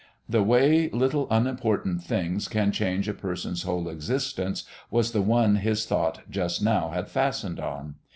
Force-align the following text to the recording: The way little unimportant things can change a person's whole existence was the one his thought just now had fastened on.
The 0.27 0.41
way 0.41 0.89
little 0.89 1.27
unimportant 1.29 2.01
things 2.03 2.47
can 2.47 2.71
change 2.71 3.07
a 3.07 3.13
person's 3.13 3.61
whole 3.61 3.87
existence 3.87 4.63
was 4.89 5.11
the 5.11 5.21
one 5.21 5.57
his 5.57 5.85
thought 5.85 6.21
just 6.27 6.59
now 6.59 6.89
had 6.89 7.07
fastened 7.07 7.59
on. 7.59 7.97